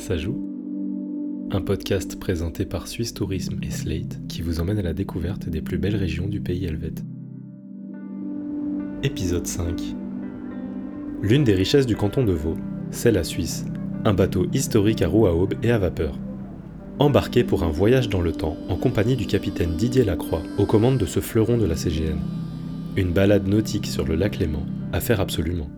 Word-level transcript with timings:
Ça 0.00 0.16
joue? 0.16 0.40
Un 1.50 1.60
podcast 1.60 2.18
présenté 2.18 2.64
par 2.64 2.88
Suisse 2.88 3.12
Tourisme 3.12 3.58
et 3.62 3.70
Slate 3.70 4.18
qui 4.28 4.40
vous 4.40 4.58
emmène 4.58 4.78
à 4.78 4.82
la 4.82 4.94
découverte 4.94 5.50
des 5.50 5.60
plus 5.60 5.76
belles 5.76 5.94
régions 5.94 6.26
du 6.26 6.40
pays 6.40 6.64
helvète. 6.64 7.04
Épisode 9.02 9.46
5 9.46 9.78
L'une 11.20 11.44
des 11.44 11.54
richesses 11.54 11.84
du 11.84 11.96
canton 11.96 12.24
de 12.24 12.32
Vaud, 12.32 12.56
c'est 12.90 13.12
la 13.12 13.22
Suisse, 13.22 13.66
un 14.06 14.14
bateau 14.14 14.46
historique 14.54 15.02
à 15.02 15.06
roue 15.06 15.26
à 15.26 15.34
aube 15.34 15.54
et 15.62 15.70
à 15.70 15.78
vapeur. 15.78 16.18
Embarqué 16.98 17.44
pour 17.44 17.62
un 17.62 17.70
voyage 17.70 18.08
dans 18.08 18.22
le 18.22 18.32
temps 18.32 18.56
en 18.70 18.76
compagnie 18.76 19.16
du 19.16 19.26
capitaine 19.26 19.76
Didier 19.76 20.04
Lacroix 20.04 20.42
aux 20.56 20.66
commandes 20.66 20.98
de 20.98 21.06
ce 21.06 21.20
fleuron 21.20 21.58
de 21.58 21.66
la 21.66 21.76
CGN. 21.76 22.18
Une 22.96 23.12
balade 23.12 23.46
nautique 23.46 23.86
sur 23.86 24.06
le 24.06 24.14
lac 24.14 24.38
Léman 24.38 24.64
à 24.94 25.00
faire 25.00 25.20
absolument. 25.20 25.68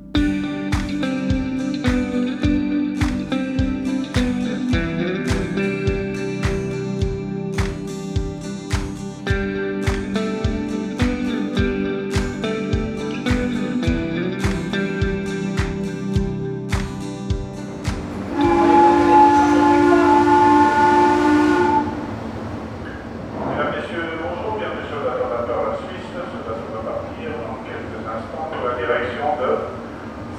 32, 29.42 29.58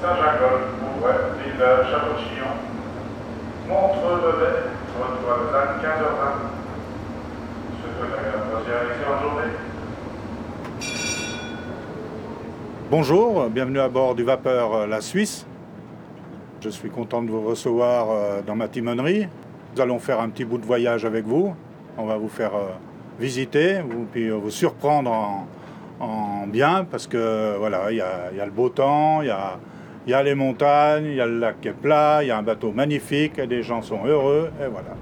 Saint-Jacob, 0.02 0.62
Bourret, 0.80 1.16
Village, 1.44 1.92
Château-Chillon, 1.92 2.54
Montreux-Levet, 3.68 4.64
retour 4.98 5.32
à 5.32 5.38
Lausanne, 5.38 5.76
15h20. 5.82 6.24
Je 7.80 7.88
souhaite 7.98 8.14
une 8.96 9.22
journée. 9.22 9.52
Bonjour, 12.90 13.50
bienvenue 13.50 13.80
à 13.80 13.90
bord 13.90 14.16
du 14.16 14.24
vapeur 14.24 14.74
euh, 14.74 14.88
La 14.88 15.02
Suisse. 15.02 15.46
Je 16.62 16.70
suis 16.70 16.90
content 16.90 17.24
de 17.24 17.30
vous 17.30 17.42
recevoir 17.42 18.08
euh, 18.10 18.42
dans 18.46 18.56
ma 18.56 18.68
timonerie. 18.68 19.28
Nous 19.76 19.82
allons 19.82 20.00
faire 20.00 20.22
un 20.22 20.30
petit 20.30 20.46
bout 20.46 20.60
de 20.60 20.66
voyage 20.66 21.04
avec 21.04 21.26
vous. 21.26 21.54
On 21.98 22.06
va 22.06 22.18
vous 22.18 22.30
faire 22.30 22.56
euh, 22.56 22.70
visiter, 23.20 23.82
vous, 23.82 24.06
puis 24.12 24.30
vous 24.30 24.52
surprendre 24.52 25.12
en, 25.12 25.48
en 26.00 26.48
bien, 26.48 26.86
parce 26.90 27.08
que 27.08 27.56
voilà, 27.58 27.92
il 27.92 27.98
y, 27.98 28.02
a 28.02 28.32
y 28.36 28.40
a 28.40 28.46
le 28.46 28.52
beau 28.52 28.70
temps, 28.70 29.22
il 29.22 29.28
y 29.28 29.32
a, 29.32 29.60
y 30.08 30.14
a 30.14 30.24
les 30.24 30.36
montagnes, 30.36 31.06
il 31.06 31.16
y 31.16 31.22
a 31.22 31.26
le 31.26 31.40
lac 31.40 31.62
qui 31.62 31.70
est 31.70 31.74
plat, 31.74 32.20
il 32.24 32.28
y 32.28 32.32
a 32.32 32.38
un 32.38 32.44
bateau 32.44 32.72
magnifique, 32.72 33.40
et 33.40 33.48
les 33.48 33.64
gens 33.64 33.82
sont 33.82 34.06
heureux, 34.06 34.52
et 34.62 34.68
voilà. 34.68 34.96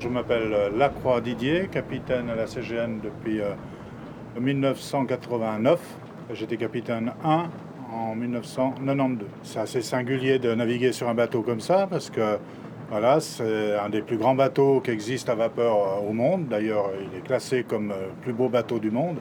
Je 0.00 0.08
m'appelle 0.08 0.52
euh, 0.52 0.70
Lacroix 0.76 1.22
Didier, 1.22 1.68
capitaine 1.72 2.28
à 2.28 2.34
la 2.34 2.46
CGN 2.46 3.00
depuis 3.02 3.40
euh, 3.40 3.54
1989. 4.38 5.80
J'étais 6.32 6.58
capitaine 6.58 7.12
1 7.24 7.48
en 7.90 8.14
1992. 8.14 9.28
C'est 9.42 9.60
assez 9.60 9.80
singulier 9.80 10.38
de 10.38 10.54
naviguer 10.54 10.92
sur 10.92 11.08
un 11.08 11.14
bateau 11.14 11.40
comme 11.42 11.60
ça 11.60 11.86
parce 11.88 12.10
que 12.10 12.38
voilà, 12.90 13.18
c'est 13.20 13.76
un 13.78 13.88
des 13.88 14.02
plus 14.02 14.16
grands 14.18 14.34
bateaux 14.34 14.80
qui 14.80 14.90
existent 14.90 15.32
à 15.32 15.34
vapeur 15.34 15.74
euh, 15.74 16.08
au 16.08 16.12
monde. 16.12 16.48
D'ailleurs, 16.48 16.90
il 17.00 17.18
est 17.18 17.22
classé 17.22 17.64
comme 17.64 17.90
euh, 17.90 18.08
le 18.08 18.22
plus 18.22 18.32
beau 18.32 18.48
bateau 18.48 18.78
du 18.78 18.90
monde. 18.90 19.16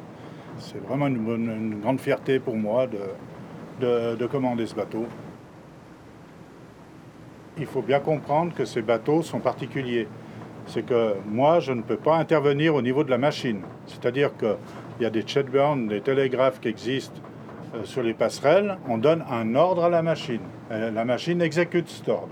C'est 0.60 0.78
vraiment 0.86 1.08
une, 1.08 1.80
grande 1.82 2.00
fierté 2.00 2.40
pour 2.40 2.56
moi 2.56 2.88
de, 2.88 3.00
de- 3.80 4.16
de 4.16 4.26
commander 4.28 4.68
ce 4.68 4.76
bateau. 4.76 5.06
Il 7.58 7.66
faut 7.66 7.82
bien 7.82 8.00
comprendre 8.00 8.54
que 8.54 8.66
ces 8.66 8.82
bateaux 8.82 9.22
sont 9.22 9.40
particuliers. 9.40 10.08
C'est 10.68 10.86
que 10.86 11.16
moi, 11.26 11.60
je 11.60 11.72
ne 11.74 11.82
peux 11.82 11.98
pas 11.98 12.18
intervenir 12.18 12.76
au 12.76 12.82
niveau 12.82 13.04
de 13.04 13.10
la 13.10 13.18
machine. 13.18 13.62
C'est-à-dire 13.88 14.36
qu'il 14.38 14.56
y 15.02 15.06
a 15.06 15.10
des 15.10 15.26
chatburns, 15.26 15.88
des 15.88 16.02
télégraphes 16.02 16.60
qui 16.60 16.68
existent 16.68 17.20
euh, 17.76 17.84
sur 17.86 18.04
les 18.04 18.14
passerelles. 18.14 18.78
On 18.88 18.98
donne 18.98 19.24
un 19.32 19.56
ordre 19.56 19.86
à 19.86 19.90
la 19.90 20.02
machine. 20.02 20.42
La 20.70 21.06
machine 21.06 21.42
exécute 21.42 21.88
cet 21.88 22.10
ordre. 22.10 22.30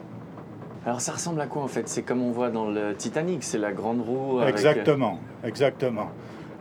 Alors 0.86 1.00
ça 1.02 1.12
ressemble 1.12 1.40
à 1.42 1.48
quoi 1.48 1.62
en 1.62 1.68
fait? 1.68 1.88
C'est 1.88 2.02
comme 2.02 2.22
on 2.24 2.32
voit 2.32 2.50
dans 2.50 2.66
le 2.70 2.96
Titanic, 2.96 3.44
c'est 3.44 3.58
la 3.60 3.72
grande 3.72 4.02
roue. 4.02 4.40
avec- 4.40 4.56
Exactement, 4.56 5.20
exactement. 5.44 6.10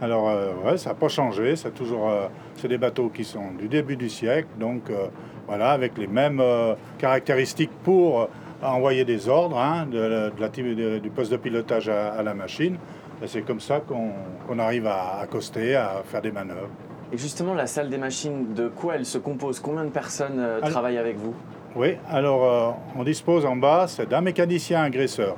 Alors, 0.03 0.31
euh, 0.31 0.53
ouais, 0.65 0.79
ça 0.79 0.91
n'a 0.91 0.95
pas 0.95 1.09
changé. 1.09 1.57
C'est 1.57 1.73
toujours, 1.73 2.09
euh, 2.09 2.27
c'est 2.57 2.69
des 2.69 2.79
bateaux 2.79 3.11
qui 3.11 3.23
sont 3.25 3.51
du 3.59 3.69
début 3.69 3.97
du 3.97 4.09
siècle, 4.09 4.49
donc 4.59 4.89
euh, 4.91 5.07
voilà, 5.47 5.71
avec 5.73 5.99
les 5.99 6.07
mêmes 6.07 6.41
euh, 6.41 6.75
caractéristiques 6.99 7.71
pour 7.85 8.23
euh, 8.23 8.27
envoyer 8.63 9.05
des 9.05 9.29
ordres 9.29 9.59
hein, 9.59 9.87
de, 9.91 9.99
la- 9.99 10.31
de 10.31 10.41
la 10.41 10.49
ti- 10.49 10.63
de- 10.75 10.99
du 10.99 11.11
poste 11.11 11.31
de 11.33 11.37
pilotage 11.37 11.89
à, 11.91 12.13
à 12.13 12.23
la 12.23 12.33
machine. 12.35 12.77
Et 13.23 13.27
c'est 13.27 13.43
comme 13.43 13.61
ça 13.61 13.81
qu'on 13.81 14.59
arrive 14.59 14.87
à 14.87 15.19
accoster, 15.21 15.77
à 15.77 16.03
faire 16.05 16.23
des 16.23 16.33
manœuvres. 16.33 16.69
Et 17.13 17.19
justement, 17.19 17.53
la 17.53 17.67
salle 17.67 17.91
des 17.91 17.99
machines, 17.99 18.55
de 18.55 18.69
quoi 18.69 18.95
elle 18.95 19.05
se 19.05 19.19
compose? 19.19 19.61
Combien 19.61 19.85
de 19.85 19.91
personnes 19.91 20.39
euh, 20.39 20.61
travaillent 20.71 20.97
avec 20.99 21.19
vous? 21.19 21.35
Oui, 21.77 21.95
alors 22.09 22.45
euh, 22.45 22.71
on 22.99 23.05
dispose 23.05 23.47
en 23.47 23.55
bas, 23.55 23.87
d'un 24.09 24.21
mécanicien 24.23 24.83
agresseur. 24.83 25.37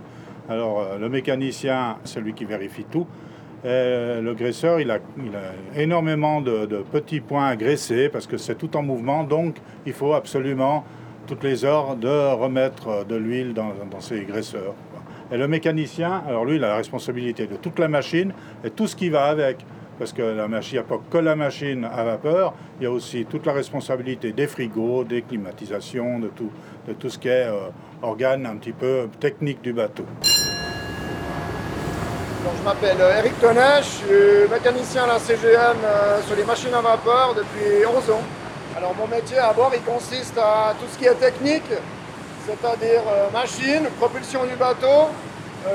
Alors 0.49 0.81
euh, 0.81 0.99
le 0.99 1.11
mécanicien, 1.11 1.99
c'est 2.05 2.21
lui 2.21 2.33
qui 2.33 2.47
vérifie 2.47 2.85
tout. 2.85 3.07
Le 3.65 4.33
graisseur, 4.33 4.81
il 4.81 4.91
a, 4.91 4.99
énormément 5.77 6.41
de, 6.41 6.67
petits 6.91 7.21
points 7.21 7.47
à 7.47 7.55
graisser 7.55 8.09
parce 8.09 8.27
que 8.27 8.37
c'est 8.37 8.57
tout 8.57 8.77
en 8.77 8.83
mouvement, 8.83 9.23
donc 9.23 9.55
il 9.87 9.93
faut 9.93 10.15
absolument 10.15 10.85
toutes 11.29 11.45
les 11.45 11.65
heures 11.65 11.95
de 11.95 12.35
remettre 12.35 13.07
de 13.07 13.15
l'huile 13.15 13.55
dans, 13.55 13.73
dans 13.89 14.01
ces 14.01 14.25
graisseurs. 14.25 14.75
Et 15.31 15.37
le 15.37 15.47
mécanicien, 15.47 16.25
alors 16.27 16.45
lui, 16.45 16.57
il 16.57 16.65
a 16.65 16.69
la 16.69 16.77
responsabilité 16.77 17.47
de 17.47 17.55
toute 17.55 17.79
la 17.79 17.87
machine 17.87 18.33
et 18.65 18.71
tout 18.71 18.89
ce 18.89 18.97
qui 18.97 19.11
va 19.11 19.27
avec. 19.27 19.65
Parce 19.99 20.13
que 20.13 20.23
la 20.23 20.49
machine, 20.49 20.73
il 20.73 20.81
n'y 20.81 20.87
a 20.87 20.89
pas 20.89 21.01
que 21.11 21.19
la 21.19 21.37
machine 21.37 21.85
à 21.85 22.03
vapeur, 22.03 22.55
il 22.81 22.85
y 22.85 22.87
a 22.87 22.91
aussi 22.91 23.27
toute 23.27 23.45
la 23.45 23.53
responsabilité 23.53 24.33
des 24.33 24.47
frigos, 24.47 25.05
des 25.05 25.23
climatisations, 25.23 26.19
de 26.19 26.29
tout, 26.29 26.51
de 26.89 26.95
tout 26.95 27.11
ce 27.11 27.19
qui 27.19 27.29
est 27.29 27.47
euh, 27.47 27.69
organe 28.01 28.47
un 28.47 28.57
petit 28.57 28.73
peu 28.73 29.09
technique 29.21 29.61
du 29.61 29.73
bateau. 29.73 30.05
Je 32.59 32.65
m'appelle 32.65 32.97
euh, 33.01 33.19
Eric 33.19 33.39
Tonnet, 33.41 33.79
je 33.79 33.83
suis 33.83 34.51
mécanicien 34.51 35.05
à 35.05 35.09
la 35.09 35.19
CGN 35.19 35.77
euh, 35.85 36.23
sur 36.23 36.37
les 36.37 36.45
machines 36.45 36.75
à 36.75 36.81
vapeur 36.81 37.35
depuis 37.37 37.85
11 37.87 38.11
ans. 38.11 38.23
Alors 38.77 38.95
mon 38.97 39.07
métier 39.07 39.39
à 39.39 39.53
bord, 39.53 39.73
il 39.75 39.83
consiste 39.83 40.39
à 40.39 40.75
tout 40.81 40.87
ce 40.91 40.99
qui 40.99 41.05
est 41.05 41.15
technique, 41.15 41.71
c'est-à-dire 42.47 43.03
machine, 43.33 43.87
propulsion 44.01 44.45
du 44.45 44.57
bateau, 44.57 45.11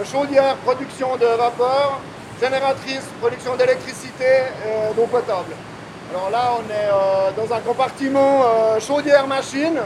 chaudière, 0.03 0.55
production 0.57 1.15
de 1.15 1.25
vapeur, 1.25 2.01
génératrice, 2.41 3.03
production 3.19 3.55
d'électricité 3.55 4.25
et 4.65 4.93
d'eau 4.95 5.07
potable. 5.07 5.53
Alors 6.11 6.29
là, 6.29 6.51
on 6.57 6.63
est 6.71 6.89
euh, 6.89 7.31
dans 7.35 7.53
un 7.53 7.59
compartiment 7.59 8.43
euh, 8.43 8.79
chaudière-machine. 8.79 9.79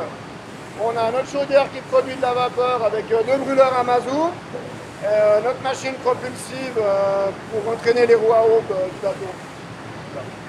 On 0.83 0.91
a 0.97 1.11
notre 1.11 1.29
chaudière 1.29 1.65
qui 1.73 1.81
produit 1.91 2.15
de 2.15 2.21
la 2.21 2.33
vapeur 2.33 2.83
avec 2.85 3.11
euh, 3.11 3.21
deux 3.23 3.37
brûleurs 3.43 3.73
à 3.79 3.83
mazout. 3.83 4.31
Euh, 5.03 5.41
notre 5.41 5.61
machine 5.63 5.93
propulsive 5.95 6.77
euh, 6.77 7.27
pour 7.51 7.73
entraîner 7.73 8.05
les 8.05 8.15
roues 8.15 8.33
à 8.33 8.43
aube 8.43 8.71
euh, 8.71 8.85
du 8.85 8.99
bateau. 9.01 9.31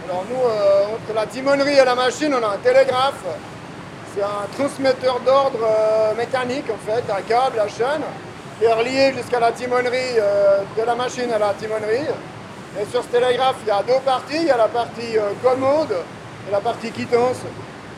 Alors 0.09 0.25
nous, 0.29 0.37
euh, 0.37 0.95
entre 0.95 1.15
la 1.15 1.27
timonerie 1.27 1.79
et 1.79 1.85
la 1.85 1.95
machine, 1.95 2.35
on 2.35 2.45
a 2.45 2.55
un 2.55 2.59
télégraphe. 2.59 3.25
C'est 4.15 4.23
un 4.23 4.47
transmetteur 4.59 5.21
d'ordre 5.21 5.61
euh, 5.65 6.15
mécanique 6.15 6.67
en 6.69 6.77
fait, 6.87 7.03
un 7.11 7.23
câble 7.23 7.59
à 7.59 7.67
chaîne, 7.67 8.03
est 8.65 8.73
relié 8.73 9.13
jusqu'à 9.15 9.41
la 9.41 9.53
timonerie, 9.53 10.19
euh, 10.19 10.63
de 10.77 10.83
la 10.83 10.95
machine 10.95 11.31
à 11.33 11.39
la 11.39 11.55
timonerie. 11.55 12.07
Et 12.81 12.85
sur 12.91 13.03
ce 13.03 13.09
télégraphe, 13.09 13.57
il 13.63 13.69
y 13.69 13.71
a 13.71 13.83
deux 13.83 14.01
parties. 14.05 14.37
Il 14.37 14.47
y 14.47 14.51
a 14.51 14.57
la 14.57 14.69
partie 14.69 15.19
euh, 15.19 15.31
commande 15.43 15.93
et 16.49 16.51
la 16.51 16.61
partie 16.61 16.91
quittance. 16.91 17.39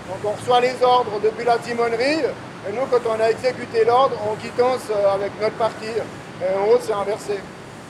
Donc 0.09 0.19
on 0.25 0.33
reçoit 0.33 0.61
les 0.61 0.75
ordres 0.83 1.21
depuis 1.23 1.45
la 1.45 1.59
timonerie. 1.59 2.21
Et 2.69 2.73
nous, 2.73 2.87
quand 2.91 3.01
on 3.09 3.21
a 3.21 3.31
exécuté 3.31 3.85
l'ordre, 3.85 4.17
on 4.31 4.35
quittance 4.37 4.89
euh, 4.91 5.15
avec 5.15 5.33
notre 5.41 5.57
partie. 5.57 5.87
Et 6.43 6.59
en 6.59 6.73
haut, 6.73 6.79
c'est 6.81 6.93
inversé. 6.93 7.41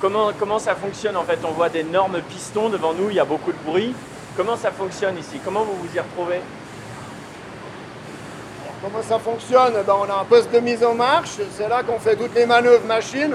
Comment, 0.00 0.32
comment 0.38 0.59
ça 0.59 0.75
fonctionne 0.75 1.17
en 1.17 1.23
fait? 1.23 1.38
On 1.44 1.53
voit 1.53 1.69
d'énormes 1.69 2.21
pistons 2.23 2.69
devant 2.69 2.93
nous, 2.93 3.09
il 3.09 3.17
y 3.17 3.21
a 3.21 3.25
beaucoup 3.25 3.53
de 3.53 3.59
bruit. 3.65 3.94
Comment 4.37 4.56
ça 4.56 4.71
fonctionne 4.73 5.17
ici? 5.17 5.41
Comment 5.44 5.62
vous 5.62 5.76
vous 5.76 5.97
y 5.97 6.00
retrouvez? 6.00 6.41
Comment 8.85 9.03
ça 9.03 9.19
fonctionne? 9.19 9.73
Ben, 9.87 9.95
On 9.99 10.11
a 10.11 10.21
un 10.21 10.25
poste 10.25 10.53
de 10.53 10.61
mise 10.61 10.85
en 10.85 10.95
marche, 10.95 11.39
c'est 11.57 11.69
là 11.69 11.83
qu'on 11.83 11.99
fait 11.99 12.17
toutes 12.17 12.35
les 12.35 12.45
manœuvres 12.45 12.85
machines. 12.85 13.31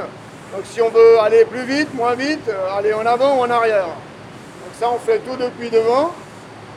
Donc 0.53 0.61
si 0.65 0.79
on 0.79 0.89
veut 0.89 1.19
aller 1.19 1.43
plus 1.45 1.63
vite, 1.63 1.91
moins 1.95 2.13
vite, 2.13 2.47
euh, 2.49 2.77
aller 2.77 2.93
en 2.93 3.03
avant 3.05 3.35
ou 3.37 3.41
en 3.41 3.49
arrière. 3.49 3.85
Donc 3.85 4.73
ça 4.79 4.89
on 4.93 4.99
fait 4.99 5.19
tout 5.19 5.35
depuis 5.37 5.71
devant. 5.71 6.11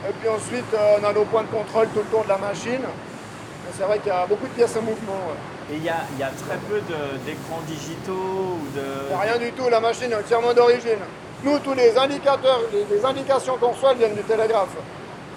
Et 0.09 0.13
puis 0.19 0.27
ensuite 0.27 0.65
euh, 0.73 0.97
on 0.99 1.03
a 1.07 1.13
nos 1.13 1.25
points 1.25 1.43
de 1.43 1.47
contrôle 1.47 1.87
tout 1.89 1.99
le 1.99 2.05
tour 2.05 2.23
de 2.23 2.29
la 2.29 2.37
machine. 2.39 2.81
C'est 3.77 3.83
vrai 3.83 3.99
qu'il 3.99 4.07
y 4.07 4.15
a 4.15 4.25
beaucoup 4.25 4.47
de 4.47 4.53
pièces 4.53 4.75
en 4.75 4.81
mouvement. 4.81 5.13
ouais. 5.13 5.73
Et 5.75 5.77
il 5.77 5.83
y 5.83 5.89
a, 5.89 5.97
il 6.13 6.19
y 6.19 6.23
a 6.23 6.29
très 6.29 6.57
peu 6.69 6.81
d'écrans 7.25 7.61
digitaux 7.67 8.11
ou 8.11 8.67
de... 8.75 8.81
Il 8.81 9.07
n'y 9.09 9.13
a 9.13 9.19
rien 9.19 9.37
du 9.37 9.51
tout, 9.53 9.69
la 9.69 9.79
machine 9.79 10.11
est 10.11 10.15
entièrement 10.15 10.53
d'origine. 10.53 10.99
Nous, 11.43 11.57
tous 11.59 11.73
les 11.73 11.97
indicateurs, 11.97 12.61
les, 12.71 12.85
les 12.95 13.05
indications 13.05 13.57
qu'on 13.57 13.69
reçoit 13.69 13.93
viennent 13.93 14.13
du 14.15 14.23
télégraphe. 14.23 14.75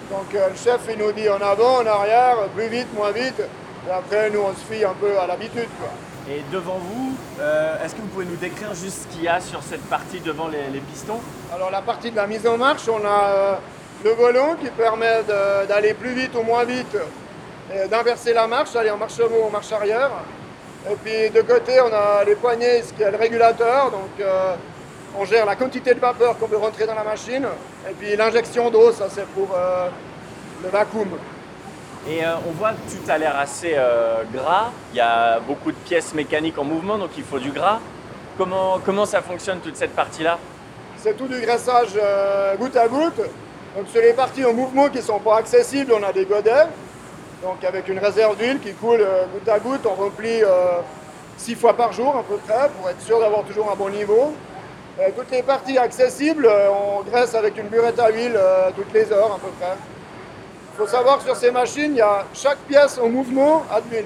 Donc 0.09 0.33
euh, 0.35 0.49
le 0.49 0.55
chef, 0.55 0.81
il 0.89 0.97
nous 0.97 1.11
dit 1.11 1.27
en 1.29 1.41
avant, 1.41 1.81
en 1.81 1.85
arrière, 1.85 2.37
plus 2.55 2.67
vite, 2.67 2.87
moins 2.93 3.11
vite. 3.11 3.41
Et 3.87 3.91
après, 3.91 4.29
nous, 4.29 4.39
on 4.39 4.53
se 4.53 4.73
fie 4.73 4.85
un 4.85 4.93
peu 4.93 5.17
à 5.19 5.27
l'habitude. 5.27 5.67
Et 6.29 6.43
devant 6.51 6.77
vous, 6.77 7.15
euh, 7.39 7.83
est-ce 7.83 7.95
que 7.95 8.01
vous 8.01 8.07
pouvez 8.07 8.25
nous 8.25 8.35
décrire 8.35 8.73
juste 8.73 9.03
ce 9.03 9.07
qu'il 9.07 9.23
y 9.23 9.27
a 9.27 9.39
sur 9.41 9.61
cette 9.63 9.83
partie 9.89 10.19
devant 10.19 10.47
les, 10.47 10.69
les 10.71 10.79
pistons? 10.79 11.19
Alors, 11.53 11.71
la 11.71 11.81
partie 11.81 12.11
de 12.11 12.15
la 12.15 12.27
mise 12.27 12.45
en 12.47 12.57
marche, 12.57 12.87
on 12.87 13.05
a 13.05 13.29
euh, 13.29 13.55
le 14.03 14.11
volant 14.11 14.55
qui 14.55 14.69
permet 14.69 15.23
d'aller 15.67 15.93
plus 15.93 16.13
vite 16.13 16.35
ou 16.35 16.43
moins 16.43 16.63
vite, 16.63 16.95
d'inverser 17.89 18.33
la 18.33 18.47
marche, 18.47 18.75
aller 18.75 18.91
en 18.91 18.97
marche 18.97 19.19
avant 19.19 19.35
ou 19.35 19.47
en 19.47 19.49
marche 19.49 19.71
arrière. 19.71 20.11
Et 20.89 20.95
puis, 20.95 21.29
de 21.31 21.41
côté, 21.41 21.81
on 21.81 21.91
a 21.91 22.23
les 22.23 22.35
poignées, 22.35 22.83
ce 22.83 22.93
qui 22.93 23.01
est 23.03 23.11
le 23.11 23.17
régulateur. 23.17 23.91
Donc, 23.91 24.25
on 25.17 25.25
gère 25.25 25.45
la 25.45 25.55
quantité 25.55 25.93
de 25.93 25.99
vapeur 25.99 26.37
qu'on 26.37 26.47
peut 26.47 26.57
rentrer 26.57 26.85
dans 26.85 26.93
la 26.93 27.03
machine. 27.03 27.45
Et 27.89 27.93
puis, 27.93 28.15
l'injection 28.15 28.69
d'eau, 28.69 28.91
ça, 28.91 29.07
c'est 29.09 29.25
pour 29.27 29.49
euh, 29.55 29.89
le 30.63 30.69
vacuum. 30.69 31.09
Et 32.07 32.23
euh, 32.23 32.35
on 32.47 32.51
voit 32.51 32.71
que 32.71 32.91
tout 32.91 33.11
a 33.11 33.17
l'air 33.17 33.37
assez 33.37 33.73
euh, 33.75 34.23
gras. 34.33 34.71
Il 34.93 34.97
y 34.97 35.01
a 35.01 35.39
beaucoup 35.39 35.71
de 35.71 35.77
pièces 35.77 36.13
mécaniques 36.13 36.57
en 36.57 36.63
mouvement, 36.63 36.97
donc 36.97 37.09
il 37.17 37.23
faut 37.23 37.39
du 37.39 37.51
gras. 37.51 37.79
Comment, 38.37 38.79
comment 38.85 39.05
ça 39.05 39.21
fonctionne 39.21 39.59
toute 39.59 39.75
cette 39.75 39.95
partie-là? 39.95 40.37
C'est 40.97 41.17
tout 41.17 41.27
du 41.27 41.39
graissage 41.41 41.99
goutte 42.59 42.75
à 42.75 42.87
goutte. 42.87 43.21
Donc 43.75 43.87
sur 43.91 44.01
les 44.01 44.13
parties 44.13 44.45
en 44.45 44.53
mouvement 44.53 44.89
qui 44.89 44.97
ne 44.97 45.03
sont 45.03 45.19
pas 45.19 45.37
accessibles, 45.37 45.93
on 45.93 46.03
a 46.03 46.11
des 46.11 46.25
godets. 46.25 46.67
Donc 47.43 47.63
avec 47.63 47.87
une 47.87 47.99
réserve 47.99 48.35
d'huile 48.37 48.59
qui 48.59 48.73
coule 48.73 49.05
goutte 49.33 49.49
à 49.49 49.59
goutte, 49.59 49.85
on 49.85 49.93
remplit 49.93 50.41
six 51.37 51.55
fois 51.55 51.75
par 51.75 51.93
jour 51.93 52.15
à 52.15 52.23
peu 52.23 52.37
près 52.37 52.69
pour 52.77 52.89
être 52.89 53.01
sûr 53.01 53.19
d'avoir 53.19 53.43
toujours 53.43 53.71
un 53.71 53.75
bon 53.75 53.89
niveau. 53.89 54.33
Euh, 54.99 55.09
toutes 55.15 55.29
les 55.31 55.43
parties 55.43 55.77
accessibles, 55.77 56.47
euh, 56.47 56.69
on 56.71 57.03
graisse 57.03 57.35
avec 57.35 57.55
une 57.57 57.67
burette 57.67 57.99
à 57.99 58.09
huile 58.09 58.33
euh, 58.35 58.71
toutes 58.75 58.91
les 58.93 59.11
heures 59.11 59.33
à 59.33 59.37
peu 59.39 59.49
près. 59.59 59.75
Il 60.73 60.77
faut 60.77 60.87
savoir 60.87 61.17
que 61.19 61.23
sur 61.25 61.35
ces 61.35 61.51
machines, 61.51 61.91
il 61.91 61.97
y 61.97 62.01
a 62.01 62.25
chaque 62.33 62.57
pièce 62.67 62.97
en 62.97 63.07
mouvement 63.09 63.63
a 63.71 63.79
de 63.81 63.89
l'huile. 63.89 64.05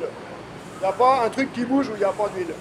Il 0.80 0.84
n'y 0.84 0.90
a 0.90 0.92
pas 0.94 1.22
un 1.26 1.30
truc 1.30 1.54
qui 1.54 1.64
bouge 1.64 1.88
où 1.90 1.94
il 1.96 2.00
n'y 2.00 2.04
a 2.04 2.10
pas 2.10 2.28
d'huile. 2.36 2.54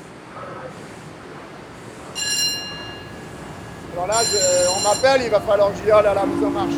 Alors 3.95 4.07
là, 4.07 4.15
je- 4.23 4.79
on 4.79 4.81
m'appelle, 4.89 5.23
il 5.25 5.31
va 5.31 5.41
falloir 5.41 5.71
que 5.73 5.77
j'y 5.85 5.91
aille 5.91 6.07
à 6.07 6.15
la 6.15 6.25
mise 6.27 6.45
en 6.45 6.51
marche. 6.51 6.75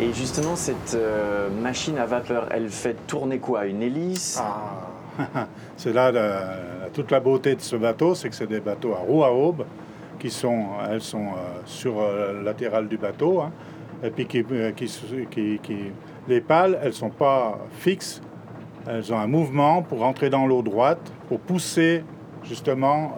Et 0.00 0.12
justement, 0.12 0.54
cette 0.54 0.94
euh, 0.94 1.48
machine 1.50 1.98
à 1.98 2.06
vapeur, 2.06 2.46
elle 2.52 2.68
fait 2.70 2.94
tourner 3.08 3.40
quoi? 3.40 3.66
Une 3.66 3.82
hélice? 3.82 4.38
Ah, 4.40 4.87
c'est 5.76 5.92
là 5.92 6.12
toute 6.92 7.10
la 7.10 7.20
beauté 7.20 7.54
de 7.54 7.60
ce 7.60 7.76
bateau, 7.76 8.14
c'est 8.14 8.28
que 8.28 8.34
c'est 8.34 8.46
des 8.46 8.60
bateaux 8.60 8.92
à 8.94 8.98
roue 8.98 9.24
à 9.24 9.32
aube 9.32 9.64
qui 10.18 10.30
sont, 10.30 10.66
elles 10.90 11.00
sont 11.00 11.26
euh, 11.28 11.60
sur 11.64 12.00
euh, 12.00 12.32
le 12.34 12.42
latéral 12.42 12.88
du 12.88 12.96
bateau, 12.96 13.40
hein, 13.40 13.52
et 14.02 14.10
puis 14.10 14.26
qui, 14.26 14.44
euh, 14.50 14.72
qui, 14.72 14.88
qui- 15.62 15.92
les 16.26 16.40
pales, 16.40 16.78
elles 16.82 16.92
sont 16.92 17.08
pas 17.10 17.58
fixes, 17.72 18.20
elles 18.86 19.12
ont 19.12 19.18
un 19.18 19.26
mouvement 19.26 19.82
pour 19.82 20.02
entrer 20.02 20.28
dans 20.28 20.46
l'eau 20.46 20.62
droite, 20.62 21.00
pour 21.28 21.40
pousser 21.40 22.04
justement, 22.44 23.16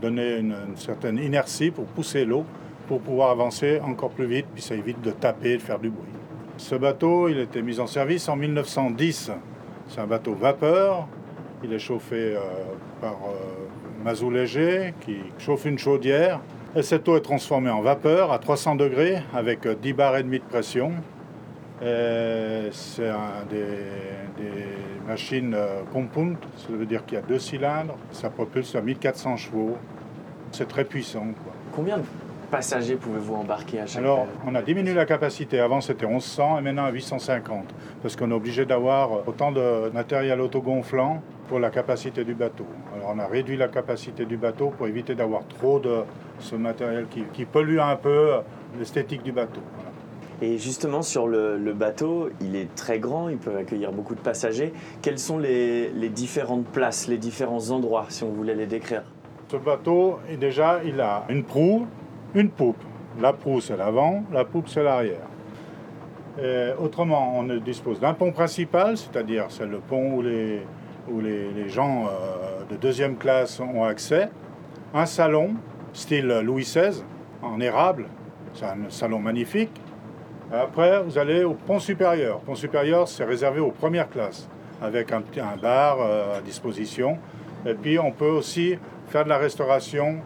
donner 0.00 0.38
une, 0.38 0.54
une 0.68 0.76
certaine 0.76 1.18
inertie 1.18 1.70
pour 1.70 1.84
pousser 1.84 2.24
l'eau, 2.24 2.44
pour 2.88 3.00
pouvoir 3.00 3.30
avancer 3.30 3.80
encore 3.80 4.10
plus 4.10 4.26
vite, 4.26 4.46
puis 4.54 4.62
ça 4.62 4.74
évite 4.74 5.00
de 5.02 5.10
taper, 5.10 5.56
de 5.58 5.62
faire 5.62 5.78
du 5.78 5.90
bruit. 5.90 6.08
Ce 6.56 6.74
bateau, 6.74 7.28
il 7.28 7.38
a 7.38 7.42
été 7.42 7.60
mis 7.60 7.78
en 7.80 7.86
service 7.86 8.28
en 8.30 8.36
1910. 8.36 9.32
C'est 9.88 10.00
un 10.00 10.06
bateau 10.06 10.34
vapeur. 10.34 11.08
Il 11.64 11.72
est 11.72 11.78
chauffé 11.78 12.34
euh, 12.36 12.40
par 13.00 13.12
euh, 13.12 14.04
mazout 14.04 14.30
léger 14.30 14.94
qui 15.00 15.16
chauffe 15.38 15.64
une 15.64 15.78
chaudière. 15.78 16.40
Et 16.74 16.82
cette 16.82 17.08
eau 17.08 17.16
est 17.16 17.22
transformée 17.22 17.70
en 17.70 17.80
vapeur 17.80 18.32
à 18.32 18.38
300 18.38 18.76
degrés 18.76 19.22
avec 19.34 19.66
euh, 19.66 19.74
10 19.74 19.92
bars 19.94 20.16
et 20.16 20.22
demi 20.22 20.38
de 20.38 20.44
pression. 20.44 20.92
C'est 21.80 23.12
des, 23.50 24.42
des 24.42 24.64
machines 25.06 25.54
euh, 25.54 25.82
ça 26.56 26.72
veut 26.72 26.86
dire 26.86 27.04
qu'il 27.04 27.16
y 27.16 27.18
a 27.18 27.22
deux 27.22 27.38
cylindres. 27.38 27.96
Ça 28.12 28.30
propulse 28.30 28.74
à 28.74 28.80
1400 28.80 29.36
chevaux. 29.36 29.76
C'est 30.52 30.68
très 30.68 30.84
puissant. 30.84 31.26
Combien 31.72 31.98
de 31.98 32.02
passagers 32.50 32.96
pouvez-vous 32.96 33.34
embarquer 33.34 33.80
à 33.80 33.86
chaque 33.86 34.02
Alors, 34.02 34.26
on 34.46 34.54
a 34.54 34.62
diminué 34.62 34.94
la 34.94 35.04
capacité. 35.06 35.60
Avant, 35.60 35.80
c'était 35.80 36.06
1100 36.06 36.58
et 36.58 36.62
maintenant 36.62 36.84
à 36.84 36.90
850. 36.90 37.64
Parce 38.02 38.16
qu'on 38.16 38.30
est 38.30 38.34
obligé 38.34 38.64
d'avoir 38.64 39.26
autant 39.28 39.52
de 39.52 39.90
matériel 39.92 40.40
autogonflant 40.40 41.22
pour 41.48 41.58
la 41.60 41.70
capacité 41.70 42.24
du 42.24 42.34
bateau. 42.34 42.66
Alors, 42.94 43.12
on 43.14 43.18
a 43.18 43.26
réduit 43.26 43.56
la 43.56 43.68
capacité 43.68 44.24
du 44.24 44.36
bateau 44.36 44.70
pour 44.70 44.86
éviter 44.86 45.14
d'avoir 45.14 45.46
trop 45.46 45.78
de 45.78 46.02
ce 46.38 46.56
matériel 46.56 47.06
qui, 47.08 47.22
qui 47.32 47.44
pollue 47.44 47.78
un 47.78 47.96
peu 47.96 48.32
l'esthétique 48.78 49.22
du 49.22 49.32
bateau. 49.32 49.60
Voilà. 49.74 49.90
Et 50.42 50.58
justement, 50.58 51.00
sur 51.00 51.26
le, 51.28 51.56
le 51.56 51.72
bateau, 51.72 52.28
il 52.42 52.56
est 52.56 52.74
très 52.74 52.98
grand, 52.98 53.30
il 53.30 53.38
peut 53.38 53.56
accueillir 53.56 53.90
beaucoup 53.92 54.14
de 54.14 54.20
passagers. 54.20 54.72
Quelles 55.00 55.18
sont 55.18 55.38
les, 55.38 55.88
les 55.90 56.10
différentes 56.10 56.66
places, 56.66 57.08
les 57.08 57.16
différents 57.16 57.70
endroits, 57.70 58.06
si 58.10 58.22
on 58.22 58.30
voulait 58.30 58.54
les 58.54 58.66
décrire? 58.66 59.02
Ce 59.48 59.56
bateau, 59.56 60.18
déjà, 60.38 60.80
il 60.84 61.00
a 61.00 61.24
une 61.30 61.44
proue, 61.44 61.86
une 62.34 62.50
poupe. 62.50 62.82
La 63.20 63.32
proue, 63.32 63.60
c'est 63.60 63.76
l'avant, 63.76 64.24
la 64.32 64.44
poupe, 64.44 64.68
c'est 64.68 64.82
l'arrière. 64.82 65.26
Et 66.42 66.72
autrement, 66.78 67.38
on 67.38 67.44
dispose 67.56 67.98
d'un 67.98 68.12
pont 68.12 68.30
principal, 68.30 68.98
c'est-à-dire 68.98 69.46
c'est 69.48 69.64
le 69.66 69.78
pont 69.78 70.16
où 70.16 70.22
les, 70.22 71.68
gens 71.68 72.06
euh, 72.06 72.64
de 72.70 72.76
deuxième 72.76 73.16
classe 73.16 73.58
ont 73.58 73.84
accès. 73.84 74.28
Un 74.92 75.06
salon, 75.06 75.54
style 75.94 76.26
Louis 76.44 76.64
XVI, 76.64 77.02
en 77.42 77.58
érable. 77.60 78.06
C'est 78.52 78.66
un 78.66 78.90
salon 78.90 79.18
magnifique. 79.18 79.80
Après, 80.52 81.02
vous 81.02 81.16
allez 81.18 81.42
au 81.42 81.54
pont 81.54 81.78
supérieur. 81.78 82.40
Pont 82.40 82.54
supérieur, 82.54 83.08
c'est 83.08 83.24
réservé 83.24 83.60
aux 83.60 83.70
premières 83.70 84.10
classes, 84.10 84.48
avec 84.82 85.12
un, 85.12 85.22
bar 85.60 85.98
euh, 86.00 86.38
à 86.38 86.40
disposition. 86.42 87.18
Et 87.64 87.74
puis, 87.74 87.98
on 87.98 88.12
peut 88.12 88.28
aussi 88.28 88.78
faire 89.08 89.24
de 89.24 89.30
la 89.30 89.38
restauration 89.38 90.18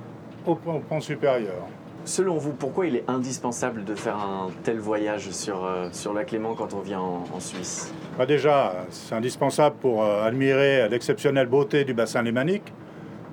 au 0.45 0.57
pont 0.57 1.01
supérieur. 1.01 1.69
Selon 2.05 2.39
vous, 2.39 2.53
pourquoi 2.53 2.87
il 2.87 2.97
est 2.97 3.05
indispensable 3.09 3.85
de 3.85 3.95
faire 3.95 4.17
un 4.17 4.49
tel 4.65 4.79
voyage 4.79 5.31
sur, 5.31 5.65
euh, 5.65 5.89
sur 5.93 6.15
la 6.15 6.25
Clément 6.25 6.55
quand 6.55 6.73
on 6.73 6.81
vient 6.81 7.01
en, 7.01 7.41
Suisse 7.41 7.93
Bah 8.19 8.27
déjà, 8.27 8.87
c'est 8.89 9.15
indispensable 9.15 9.77
pour 9.77 10.03
euh, 10.03 10.25
admirer 10.25 10.89
l'exceptionnelle 10.89 11.47
beauté 11.47 11.85
du 11.85 11.93
bassin 11.93 12.23
lémanique. 12.23 12.73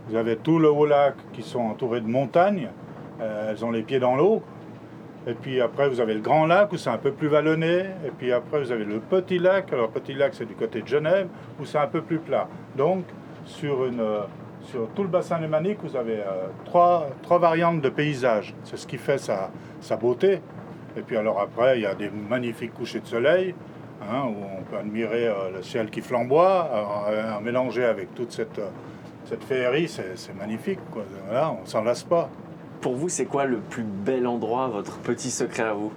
Vous 0.10 0.16
avez 0.16 0.36
tout 0.36 0.60
le 0.60 0.70
haut 0.70 0.86
lac 0.86 1.16
qui 1.34 1.44
sont 1.44 1.62
entourés 1.62 2.02
de 2.02 2.08
montagnes. 2.08 2.70
Euh, 3.22 3.52
elles 3.52 3.64
ont 3.64 3.72
les 3.72 3.84
pieds 3.84 4.00
dans 4.00 4.16
l'eau. 4.16 4.44
Et 5.26 5.34
puis 5.34 5.60
après, 5.62 5.90
vous 5.90 6.00
avez 6.00 6.14
le 6.14 6.22
grand 6.22 6.46
lac 6.46 6.72
où 6.72 6.78
c'est 6.78 6.90
un 6.90 6.98
peu 6.98 7.12
plus 7.12 7.28
vallonné. 7.28 7.86
Et 8.06 8.12
puis 8.18 8.32
après, 8.34 8.60
vous 8.60 8.72
avez 8.72 8.86
le 8.86 9.00
petit 9.00 9.40
lac. 9.40 9.72
Alors, 9.72 9.90
petit 9.90 10.14
lac, 10.14 10.34
c'est 10.34 10.46
du 10.46 10.56
côté 10.56 10.82
de 10.82 10.88
Genève 10.88 11.28
où 11.60 11.66
c'est 11.66 11.80
un 11.80 11.88
peu 11.88 12.02
plus 12.02 12.20
plat. 12.20 12.48
Donc, 12.78 13.04
sur, 13.46 13.86
une, 13.86 14.02
sur 14.68 14.88
tout 14.96 15.04
le 15.04 15.10
bassin 15.10 15.40
lémanique, 15.40 15.80
vous 15.84 15.96
avez 15.96 16.20
euh, 16.20 16.48
trois, 16.66 17.10
trois 17.24 17.40
variantes 17.40 17.82
de 17.82 17.90
paysages. 17.90 18.54
C'est 18.64 18.78
ce 18.78 18.86
qui 18.86 18.98
fait 18.98 19.18
sa, 19.18 19.50
sa 19.82 19.96
beauté. 19.98 20.42
Et 20.96 21.02
puis 21.02 21.18
alors 21.18 21.40
après, 21.40 21.78
il 21.78 21.84
y 21.84 21.86
a 21.86 21.96
des 21.96 22.10
magnifiques 22.10 22.74
couchers 22.74 23.00
de 23.00 23.08
soleil. 23.08 23.56
hein, 24.02 24.24
où 24.26 24.60
on 24.60 24.64
peut 24.64 24.78
admirer 24.78 25.28
euh, 25.28 25.52
le 25.56 25.64
ciel 25.64 25.90
qui 25.90 26.02
flamboie, 26.02 26.70
euh, 27.10 27.40
mélangé 27.42 27.86
avec 27.86 28.14
toute 28.16 28.32
cette, 28.32 28.60
euh, 28.60 28.70
cette 29.26 29.44
féerie, 29.44 29.88
c'est 29.88 30.18
c'est 30.18 30.36
magnifique. 30.36 30.80
Quoi. 30.92 31.04
Voilà, 31.26 31.52
on 31.62 31.66
s'en 31.66 31.84
lasse 31.84 32.04
pas. 32.04 32.30
Pour 32.82 32.96
vous, 32.96 33.10
c'est 33.10 33.26
quoi 33.26 33.46
le 33.46 33.58
plus 33.58 33.84
bel 33.84 34.28
endroit, 34.28 34.68
votre 34.68 34.98
petit 35.00 35.32
secret 35.32 35.64
à 35.64 35.74
vous? 35.74 35.92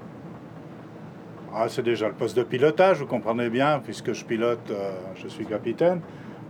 Ah, 1.55 1.69
c'est 1.69 1.83
déjà 1.83 2.09
le 2.09 2.15
poste 2.15 2.37
de 2.37 2.43
pilotage, 2.43 2.99
vous 2.99 3.07
comprenez 3.07 3.51
bien, 3.51 3.81
puisque 3.81 4.13
je 4.13 4.25
pilote, 4.25 4.73
je 5.17 5.29
suis 5.29 5.45
capitaine. 5.45 6.01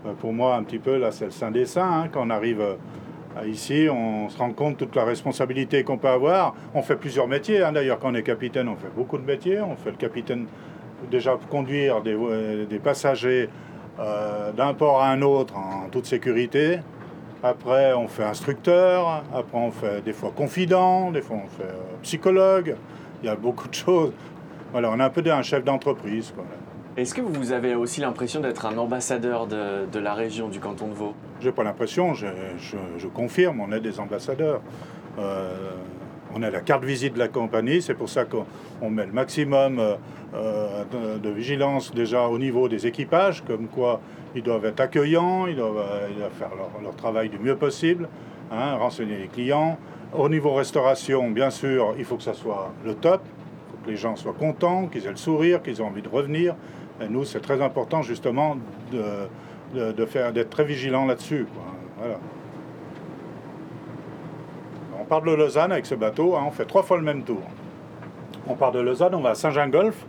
Euh, 0.07 0.13
pour 0.19 0.33
moi, 0.33 0.57
un 0.57 0.63
petit 0.63 0.79
peu, 0.79 0.97
là, 0.99 1.13
c'est 1.13 1.27
le 1.27 1.31
Saint 1.31 1.51
des 1.51 1.67
Saints. 1.67 2.05
hein. 2.05 2.09
Quand 2.11 2.27
on 2.27 2.31
arrive 2.31 2.61
euh, 2.61 3.47
ici, 3.47 3.89
on 3.91 4.29
se 4.29 4.39
rend 4.39 4.51
compte 4.53 4.79
de 4.79 4.85
toute 4.85 4.97
la 4.97 5.05
responsabilité 5.05 5.85
qu'on 5.85 5.99
peut 5.99 6.09
avoir. 6.09 6.55
On 6.75 6.83
fait 6.83 6.97
plusieurs 6.97 7.29
métiers, 7.29 7.63
hein. 7.63 7.73
d'ailleurs, 7.73 7.99
quand 7.99 8.11
on 8.11 8.15
est 8.15 8.23
capitaine, 8.23 8.69
on 8.69 8.77
fait 8.77 8.93
beaucoup 8.95 9.19
de 9.19 9.25
métiers. 9.25 9.61
On 9.61 9.77
fait 9.77 9.91
le 9.91 9.97
capitaine, 9.97 10.47
déjà, 11.11 11.37
conduire 11.51 12.01
des, 12.03 12.15
euh, 12.15 12.67
passagers 12.83 13.49
d'un 14.57 14.73
port 14.73 15.03
à 15.03 15.11
un 15.11 15.21
autre 15.21 15.55
en 15.55 15.91
toute 15.91 16.07
sécurité. 16.07 16.79
Après, 17.43 17.93
on 17.93 18.09
fait 18.09 18.25
instructeur. 18.25 19.23
Après, 19.35 19.59
on 19.59 19.71
fait 19.71 20.01
des 20.03 20.15
fois 20.15 20.33
confident. 20.35 21.11
Des 21.11 21.21
fois, 21.21 21.37
on 21.45 21.49
fait 21.49 21.69
psychologue. 22.01 22.77
Il 23.23 23.27
y 23.27 23.29
a 23.29 23.37
beaucoup 23.37 23.69
de 23.69 23.75
choses. 23.75 24.13
Voilà, 24.73 24.91
on 24.91 24.99
est 24.99 25.03
un 25.03 25.11
peu 25.11 25.23
un 25.31 25.43
chef 25.43 25.65
d'entreprise. 25.65 26.33
Est-ce 26.97 27.15
que 27.15 27.21
vous 27.21 27.53
avez 27.53 27.75
aussi 27.77 28.01
l'impression 28.01 28.41
d'être 28.41 28.67
un 28.67 28.77
ambassadeur 28.77 29.47
de, 29.47 29.99
la 29.99 30.15
région 30.15 30.49
du 30.49 30.59
canton 30.59 30.89
de 30.89 30.95
Vaud? 30.95 31.15
J'ai 31.41 31.53
pas 31.53 31.63
l'impression, 31.63 32.15
je, 32.15 32.27
je- 32.59 32.77
je 32.99 33.07
confirme, 33.07 33.61
on 33.61 33.71
est 33.73 33.81
des 33.81 34.01
ambassadeurs. 34.01 34.61
Euh, 35.19 35.53
on 36.35 36.43
a 36.43 36.51
la 36.51 36.61
carte 36.61 36.85
visite 36.85 37.15
de 37.15 37.19
la 37.19 37.29
compagnie, 37.29 37.81
c'est 37.81 37.95
pour 37.95 38.09
ça 38.09 38.25
qu'on 38.25 38.45
on 38.83 38.91
met 38.91 39.07
le 39.07 39.13
maximum 39.13 39.79
euh, 39.79 39.97
euh, 40.35 41.19
de, 41.19 41.29
vigilance 41.31 41.93
déjà 41.95 42.27
au 42.27 42.39
niveau 42.39 42.69
des 42.69 42.87
équipages, 42.87 43.43
comme 43.45 43.67
quoi 43.69 44.01
ils 44.35 44.43
doivent 44.43 44.65
être 44.65 44.81
accueillants, 44.81 45.47
ils 45.47 45.57
doivent, 45.57 45.85
faire 46.39 46.51
leur, 46.57 46.71
leur 46.83 46.95
travail 46.97 47.29
du 47.29 47.39
mieux 47.39 47.57
possible, 47.57 48.09
hein, 48.53 48.75
renseigner 48.77 49.17
les 49.17 49.27
clients. 49.29 49.79
Au 50.13 50.29
niveau 50.29 50.55
restauration, 50.55 51.31
bien 51.31 51.51
sûr, 51.51 51.95
il 51.99 52.05
faut 52.05 52.17
que 52.17 52.23
ça 52.25 52.35
soit 52.35 52.73
le 52.85 52.95
top, 52.95 53.23
il 53.25 53.71
faut 53.71 53.85
que 53.85 53.91
les 53.91 53.97
gens 53.97 54.17
soient 54.17 54.35
contents, 54.39 54.87
qu'ils 54.87 55.07
aient 55.07 55.11
le 55.11 55.17
sourire, 55.17 55.63
qu'ils 55.63 55.79
aient 55.79 55.85
envie 55.85 56.03
de 56.03 56.09
revenir. 56.09 56.55
Et 57.01 57.09
nous, 57.09 57.25
c'est 57.25 57.41
très 57.41 57.63
important 57.63 58.03
justement 58.03 58.57
de, 58.93 59.93
de, 59.93 60.05
faire, 60.07 60.33
d'être 60.33 60.51
très 60.51 60.65
vigilant 60.65 61.07
là-dessus. 61.07 61.47
Voilà. 61.99 62.19
On 65.01 65.05
part 65.05 65.23
de 65.23 65.33
Lausanne 65.33 65.73
avec 65.73 65.87
ce 65.87 65.95
bateau, 65.95 66.37
hein, 66.37 66.45
on 66.47 66.51
fait 66.51 66.67
trois 66.67 66.83
fois 66.83 66.97
le 66.97 67.03
même 67.03 67.23
tour. 67.23 67.43
On 68.47 68.55
part 68.55 68.73
de 68.73 68.81
Lausanne, 68.81 69.15
on 69.15 69.21
va 69.21 69.31
à 69.31 69.35
Saint-Jean-Golf. 69.35 70.07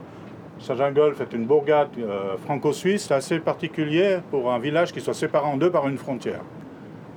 Saint-Jean-Golf 0.60 1.20
est 1.22 1.34
une 1.34 1.46
bourgade 1.46 1.90
euh, 1.98 2.38
franco-suisse 2.38 3.10
assez 3.12 3.40
particulière 3.40 4.22
pour 4.30 4.52
un 4.52 4.60
village 4.60 4.94
qui 4.94 5.02
soit 5.02 5.14
séparé 5.14 5.48
en 5.48 5.58
deux 5.58 5.72
par 5.72 5.88
une 5.88 5.98
frontière. 5.98 6.42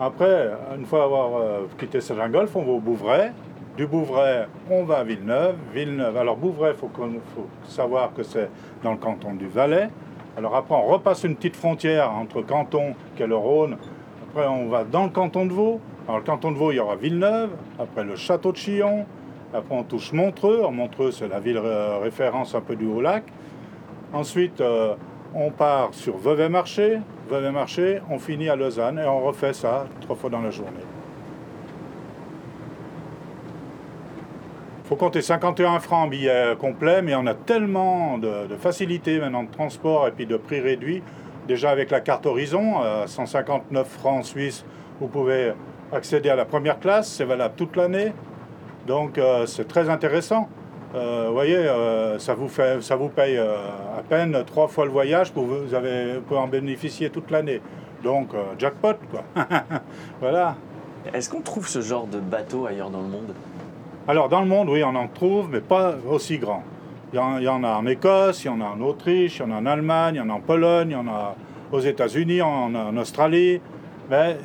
Après, 0.00 0.50
une 0.76 0.86
fois 0.86 1.04
avoir 1.04 1.36
euh, 1.36 1.60
quitté 1.78 2.00
Saint-Jean-Golf, 2.00 2.56
on 2.56 2.62
va 2.62 2.72
au 2.72 2.80
Bouvray. 2.80 3.32
Du 3.76 3.88
Bouvray, 3.88 4.46
on 4.70 4.84
va 4.84 4.98
à 4.98 5.04
Villeneuve. 5.04 5.56
Villeneuve, 5.74 6.16
alors 6.16 6.36
Bouvray, 6.36 6.74
il 6.74 6.78
faut, 6.78 6.88
savoir 7.64 8.14
que 8.14 8.22
c'est 8.22 8.48
dans 8.84 8.92
le 8.92 8.98
canton 8.98 9.34
du 9.34 9.48
Valais. 9.48 9.88
Alors 10.36 10.54
après, 10.54 10.76
on 10.76 10.86
repasse 10.86 11.24
une 11.24 11.34
petite 11.34 11.56
frontière 11.56 12.12
entre 12.12 12.42
canton, 12.42 12.94
qui 13.16 13.24
est 13.24 13.26
le 13.26 13.34
Rhône. 13.34 13.76
Après, 14.28 14.46
on 14.46 14.68
va 14.68 14.84
dans 14.84 15.02
le 15.02 15.10
canton 15.10 15.46
de 15.46 15.52
Vaud. 15.52 15.80
Dans 16.06 16.18
le 16.18 16.22
canton 16.22 16.52
de 16.52 16.56
Vaud, 16.56 16.70
il 16.70 16.76
y 16.76 16.78
aura 16.78 16.94
Villeneuve. 16.94 17.50
Après, 17.76 18.04
le 18.04 18.14
château 18.14 18.52
de 18.52 18.56
Chillon. 18.56 19.06
Après, 19.52 19.74
on 19.74 19.82
touche 19.82 20.12
Montreux. 20.12 20.62
Montreux, 20.70 21.10
c'est 21.10 21.26
la 21.26 21.40
ville 21.40 21.60
référence 22.00 22.54
un 22.54 22.60
peu 22.60 22.76
du 22.76 22.86
Haut-Lac. 22.86 23.24
Ensuite, 24.12 24.60
euh, 24.60 24.94
on 25.34 25.50
part 25.50 25.88
sur 25.94 26.16
Vevey-Marché. 26.16 27.00
Vevey-Marché, 27.28 28.02
on 28.08 28.20
finit 28.20 28.48
à 28.48 28.54
Lausanne 28.54 29.00
et 29.00 29.04
on 29.04 29.18
refait 29.18 29.52
ça 29.52 29.86
trois 30.00 30.14
fois 30.14 30.30
dans 30.30 30.42
la 30.42 30.50
journée. 30.50 30.93
Faut 34.94 35.06
compter 35.06 35.22
51 35.22 35.80
francs 35.80 36.06
en 36.06 36.08
billet 36.08 36.54
complet, 36.56 37.02
mais 37.02 37.16
on 37.16 37.26
a 37.26 37.34
tellement 37.34 38.16
de, 38.16 38.46
de 38.46 38.54
facilité 38.54 39.18
maintenant 39.18 39.42
de 39.42 39.50
transport 39.50 40.06
et 40.06 40.12
puis 40.12 40.24
de 40.24 40.36
prix 40.36 40.60
réduit. 40.60 41.02
Déjà 41.48 41.70
avec 41.70 41.90
la 41.90 42.00
carte 42.00 42.26
Horizon, 42.26 42.78
à 42.78 43.08
159 43.08 43.88
francs 43.88 44.24
suisses, 44.24 44.64
vous 45.00 45.08
pouvez 45.08 45.52
accéder 45.92 46.28
à 46.28 46.36
la 46.36 46.44
première 46.44 46.78
classe, 46.78 47.10
c'est 47.10 47.24
valable 47.24 47.54
toute 47.56 47.74
l'année. 47.74 48.12
Donc 48.86 49.18
euh, 49.18 49.46
c'est 49.46 49.66
très 49.66 49.90
intéressant. 49.90 50.48
Euh, 50.94 51.24
vous 51.26 51.34
voyez, 51.34 51.56
euh, 51.56 52.20
ça, 52.20 52.34
vous 52.34 52.48
ça 52.80 52.94
vous 52.94 53.08
paye 53.08 53.36
à 53.36 54.02
peine 54.08 54.44
trois 54.46 54.68
fois 54.68 54.84
le 54.84 54.92
voyage, 54.92 55.32
pour 55.32 55.44
vous, 55.44 55.74
avez, 55.74 56.20
pouvez 56.20 56.38
en 56.38 56.46
bénéficier 56.46 57.10
toute 57.10 57.32
l'année. 57.32 57.60
Donc 58.04 58.28
jackpot, 58.60 58.94
quoi. 59.10 59.24
voilà. 60.20 60.54
Est-ce 61.12 61.28
qu'on 61.28 61.40
trouve 61.40 61.66
ce 61.66 61.80
genre 61.80 62.06
de 62.06 62.20
bateau 62.20 62.66
ailleurs 62.66 62.90
dans 62.90 63.02
le 63.02 63.08
monde? 63.08 63.34
Alors 64.06 64.28
dans 64.28 64.40
le 64.40 64.46
monde, 64.46 64.68
oui, 64.68 64.84
on 64.84 64.94
en 64.94 65.08
trouve, 65.08 65.48
mais 65.50 65.62
pas 65.62 65.94
aussi 66.06 66.36
grand. 66.36 66.62
Il 67.14 67.16
y, 67.16 67.48
en, 67.48 67.64
a 67.64 67.76
en 67.76 67.86
Écosse, 67.86 68.44
il 68.44 68.48
y 68.48 68.50
en 68.50 68.60
a 68.60 68.64
en 68.64 68.80
Autriche, 68.82 69.38
il 69.38 69.42
y 69.42 69.44
en 69.44 69.52
a 69.52 69.54
en 69.56 69.66
Allemagne, 69.66 70.16
il 70.16 70.18
y 70.18 70.20
en 70.20 70.28
a 70.28 70.34
en 70.34 70.40
Pologne, 70.40 70.88
il 70.90 70.92
y 70.92 70.96
en 70.96 71.08
a 71.08 71.34
aux 71.72 71.80
États-Unis, 71.80 72.42
en, 72.42 72.74
en, 72.74 72.96
Australie. 72.98 73.60
Mais 74.10 74.36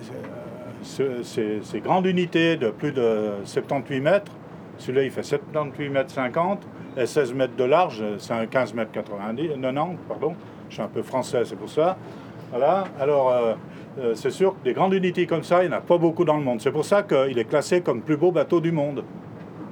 ces, 0.81 1.81
grandes 1.83 2.05
unités 2.05 2.55
de 2.55 2.69
plus 2.69 2.93
de 2.93 3.31
78 3.43 3.99
mètres, 3.99 4.31
celui-là 4.77 5.03
il 5.03 5.11
fait 5.11 5.23
78 5.23 5.89
mètres 5.89 6.11
50 6.11 6.65
et 6.95 7.05
16 7.05 7.33
mètres 7.33 7.55
de 7.57 7.63
large, 7.65 8.01
c'est 8.19 8.49
15 8.49 8.73
mètres 8.75 8.91
90, 8.91 9.49
90, 9.61 9.97
pardon, 10.07 10.35
je 10.69 10.75
suis 10.75 10.83
un 10.83 10.87
peu 10.87 11.01
français, 11.01 11.41
c'est 11.43 11.57
pour 11.57 11.69
ça. 11.69 11.97
Voilà, 12.51 12.85
alors 12.99 13.31
euh, 13.31 13.53
euh, 13.99 14.15
c'est 14.15 14.31
sûr 14.31 14.53
que 14.53 14.63
des 14.63 14.73
grandes 14.73 14.93
unités 14.93 15.25
comme 15.25 15.43
ça, 15.43 15.63
il 15.63 15.69
n'y 15.69 15.75
en 15.75 15.77
a 15.77 15.81
pas 15.81 15.97
beaucoup 15.97 16.23
dans 16.23 16.37
le 16.37 16.43
monde. 16.43 16.61
C'est 16.61 16.71
pour 16.71 16.85
ça 16.85 17.03
qu'il 17.03 17.37
est 17.37 17.45
classé 17.45 17.81
comme 17.81 17.97
le 17.97 18.03
plus 18.03 18.17
beau 18.17 18.31
bateau 18.31 18.61
du 18.61 18.71
monde. 18.71 19.03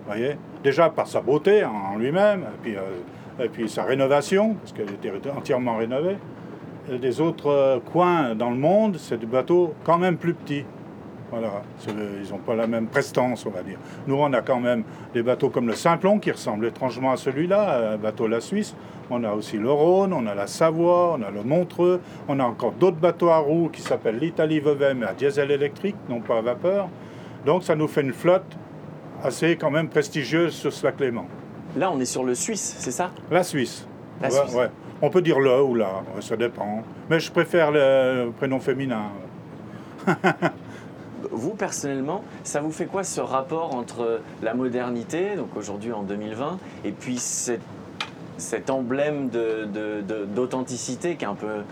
Voyez 0.07 0.37
Déjà 0.63 0.89
par 0.89 1.07
sa 1.07 1.21
beauté 1.21 1.63
en 1.63 1.97
lui-même, 1.97 2.41
et 2.41 2.61
puis, 2.61 2.75
euh, 2.75 3.43
et 3.43 3.49
puis 3.49 3.69
sa 3.69 3.83
rénovation, 3.83 4.55
parce 4.55 4.73
qu'elle 4.73 4.89
était 4.89 5.11
entièrement 5.29 5.77
rénovée. 5.77 6.17
des 6.89 7.21
autres 7.21 7.81
coins 7.91 8.33
dans 8.33 8.49
le 8.49 8.57
monde, 8.57 8.97
c'est 8.97 9.19
des 9.19 9.25
bateaux 9.25 9.73
quand 9.83 9.97
même 9.97 10.17
plus 10.17 10.33
petits. 10.33 10.65
Voilà, 11.29 11.61
ils 11.89 12.31
n'ont 12.31 12.37
pas 12.37 12.55
la 12.55 12.67
même 12.67 12.87
prestance, 12.87 13.45
on 13.45 13.49
va 13.49 13.61
dire. 13.61 13.77
Nous, 14.07 14.15
on 14.15 14.31
a 14.31 14.41
quand 14.41 14.61
même 14.61 14.83
des 15.13 15.21
bateaux 15.21 15.49
comme 15.49 15.67
le 15.67 15.73
Simplon 15.73 16.19
qui 16.19 16.31
ressemble 16.31 16.65
étrangement 16.65 17.11
à 17.11 17.17
celui-là, 17.17 17.93
un 17.93 17.97
bateau 17.97 18.27
la 18.27 18.39
Suisse. 18.39 18.75
On 19.09 19.23
a 19.25 19.33
aussi 19.33 19.57
le 19.57 19.69
Rhône, 19.69 20.13
on 20.13 20.25
a 20.25 20.33
la 20.33 20.47
Savoie, 20.47 21.17
on 21.19 21.21
a 21.21 21.29
le 21.29 21.43
Montreux. 21.43 21.99
On 22.29 22.39
a 22.39 22.45
encore 22.45 22.71
d'autres 22.71 22.97
bateaux 22.97 23.29
à 23.29 23.39
roues 23.39 23.69
qui 23.71 23.81
s'appellent 23.81 24.19
l'Italie 24.19 24.61
Vevey, 24.61 24.93
mais 24.93 25.05
à 25.05 25.13
diesel 25.13 25.51
électrique, 25.51 25.97
non 26.07 26.21
pas 26.21 26.37
à 26.37 26.41
vapeur. 26.41 26.87
Donc, 27.45 27.63
ça 27.63 27.75
nous 27.75 27.87
fait 27.89 28.01
une 28.01 28.13
flotte 28.13 28.57
assez 29.23 29.55
quand 29.55 29.71
même 29.71 29.89
prestigieuse 29.89 30.53
sur 30.53 30.71
ce 30.73 30.87
Clément. 30.87 31.25
Là, 31.75 31.91
on 31.91 31.99
est 31.99 32.05
sur 32.05 32.23
le 32.23 32.35
Suisse, 32.35 32.75
c'est 32.79 32.91
ça? 32.91 33.11
La 33.29 33.43
Suisse. 33.43 33.85
La 34.21 34.29
Suisse. 34.29 34.53
Ouais. 34.53 34.69
On 35.01 35.09
peut 35.09 35.21
dire 35.21 35.39
le 35.39 35.61
ou 35.61 35.75
là, 35.75 36.03
ça 36.21 36.35
dépend. 36.35 36.83
Mais 37.09 37.19
je 37.19 37.31
préfère 37.31 37.71
le 37.71 38.31
prénom 38.37 38.59
féminin. 38.59 39.11
vous 41.31 41.51
personnellement, 41.51 42.23
ça 42.43 42.61
vous 42.61 42.71
fait 42.71 42.85
quoi 42.85 43.03
ce 43.03 43.21
rapport 43.21 43.75
entre 43.75 44.21
la 44.41 44.53
modernité, 44.53 45.35
donc 45.35 45.55
aujourd'hui 45.55 45.91
en 45.91 46.03
2020, 46.03 46.57
et 46.85 46.91
puis 46.91 47.17
cet, 47.17 48.69
emblème 48.69 49.29
d'authenticité 50.35 51.15
qui 51.15 51.25
est 51.25 51.27
un 51.27 51.35
peu 51.35 51.63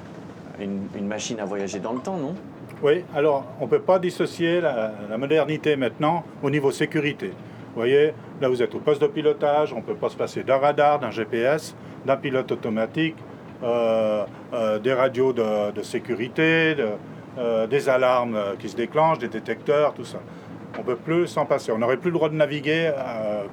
une, 0.59 1.07
machine 1.07 1.39
à 1.39 1.45
voyager 1.45 1.79
dans 1.79 1.93
le 1.93 1.99
temps, 1.99 2.17
non? 2.17 2.35
Oui, 2.83 3.05
alors 3.15 3.45
on 3.61 3.65
ne 3.65 3.69
peut 3.69 3.79
pas 3.79 3.99
dissocier 3.99 4.59
la, 4.59 4.91
modernité 5.17 5.77
maintenant 5.77 6.23
au 6.43 6.49
niveau 6.49 6.71
sécurité. 6.71 7.27
Vous 7.27 7.81
voyez, 7.81 8.13
là 8.41 8.49
vous 8.49 8.61
êtes 8.61 8.75
au 8.75 8.79
poste 8.79 9.01
de 9.01 9.07
pilotage, 9.07 9.71
on 9.71 9.77
ne 9.77 9.81
peut 9.81 9.95
pas 9.95 10.09
se 10.09 10.17
passer 10.17 10.43
d'un 10.43 10.57
radar, 10.57 10.99
d'un 10.99 11.09
GPS, 11.09 11.75
d'un 12.05 12.17
pilote 12.17 12.51
automatique, 12.51 13.15
euh, 13.63 14.25
euh, 14.53 14.79
des 14.79 14.93
radios 14.93 15.31
de, 15.31 15.81
sécurité, 15.83 16.75
euh, 17.37 17.65
des 17.67 17.87
alarmes 17.87 18.37
qui 18.59 18.67
se 18.67 18.75
déclenchent, 18.75 19.19
des 19.19 19.29
détecteurs, 19.29 19.93
tout 19.93 20.03
ça. 20.03 20.19
On 20.77 20.81
ne 20.81 20.85
peut 20.85 20.97
plus 20.97 21.27
s'en 21.27 21.45
passer. 21.45 21.71
On 21.71 21.77
n'aurait 21.77 21.95
plus 21.95 22.11
le 22.11 22.17
droit 22.17 22.27
de 22.27 22.35
naviguer 22.35 22.91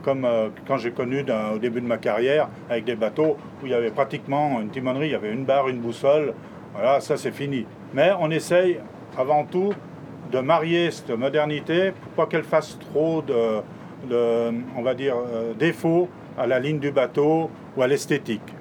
comme 0.02 0.26
quand 0.66 0.78
j'ai 0.78 0.90
connu 0.90 1.24
au 1.54 1.58
début 1.58 1.80
de 1.80 1.86
ma 1.86 1.98
carrière 1.98 2.48
avec 2.68 2.84
des 2.84 2.96
bateaux 2.96 3.36
où 3.62 3.66
il 3.66 3.70
y 3.70 3.74
avait 3.74 3.92
pratiquement 3.92 4.60
une 4.60 4.70
timonerie, 4.70 5.06
il 5.06 5.12
y 5.12 5.14
avait 5.14 5.32
une 5.32 5.44
barre, 5.44 5.68
une 5.68 5.78
boussole. 5.78 6.34
Voilà, 6.74 7.00
ça 7.00 7.16
c'est 7.16 7.30
fini. 7.30 7.64
Mais 7.94 8.10
on 8.18 8.28
essaye 8.32 8.80
avant 9.16 9.44
tout 9.44 9.72
de 10.30 10.38
marier 10.38 10.90
cette 10.90 11.10
modernité 11.10 11.92
pour 11.92 12.12
pas 12.12 12.26
qu'elle 12.26 12.44
fasse 12.44 12.78
trop 12.78 13.22
de, 13.22 13.62
va 14.82 14.94
dire, 14.94 15.16
défaut 15.58 16.08
à 16.38 16.46
la 16.46 16.58
ligne 16.58 16.78
du 16.78 16.90
bateau 16.90 17.50
ou 17.76 17.82
à 17.82 17.86
l'esthétique. 17.86 18.54